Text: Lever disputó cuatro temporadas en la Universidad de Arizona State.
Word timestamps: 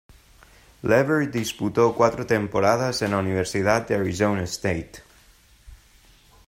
Lever 0.81 1.29
disputó 1.29 1.93
cuatro 1.93 2.25
temporadas 2.25 3.03
en 3.03 3.11
la 3.11 3.19
Universidad 3.19 3.87
de 3.87 3.93
Arizona 3.93 4.41
State. 4.45 5.03